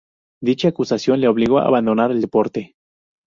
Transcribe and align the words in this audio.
Dicha 0.41 0.69
acusación 0.69 1.21
le 1.21 1.27
obligó 1.27 1.59
a 1.59 1.67
abandonar 1.67 2.09
el 2.09 2.21
deporte. 2.21 2.73